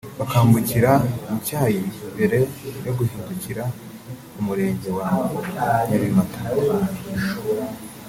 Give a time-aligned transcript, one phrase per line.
[0.19, 0.91] bakambukira
[1.29, 1.81] mu cyayi
[2.13, 2.37] mbere
[2.85, 3.63] yo guhingukira
[4.31, 5.07] ku Murenge wa
[5.87, 6.39] Nyabimata